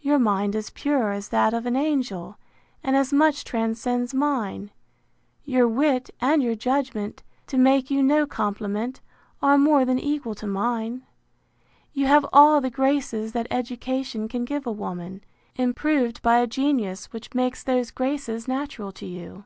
Your 0.00 0.18
mind 0.18 0.56
is 0.56 0.70
pure 0.70 1.12
as 1.12 1.28
that 1.28 1.54
of 1.54 1.66
an 1.66 1.76
angel, 1.76 2.36
and 2.82 2.96
as 2.96 3.12
much 3.12 3.44
transcends 3.44 4.12
mine. 4.12 4.72
Your 5.44 5.68
wit, 5.68 6.10
and 6.20 6.42
your 6.42 6.56
judgment, 6.56 7.22
to 7.46 7.56
make 7.56 7.88
you 7.88 8.02
no 8.02 8.26
compliment, 8.26 9.00
are 9.40 9.56
more 9.56 9.84
than 9.84 10.00
equal 10.00 10.34
to 10.34 10.48
mine: 10.48 11.02
You 11.92 12.06
have 12.06 12.26
all 12.32 12.60
the 12.60 12.70
graces 12.70 13.30
that 13.34 13.46
education 13.52 14.26
can 14.26 14.44
give 14.44 14.66
a 14.66 14.72
woman, 14.72 15.22
improved 15.54 16.22
by 16.22 16.38
a 16.38 16.48
genius 16.48 17.12
which 17.12 17.32
makes 17.32 17.62
those 17.62 17.92
graces 17.92 18.48
natural 18.48 18.90
to 18.90 19.06
you. 19.06 19.44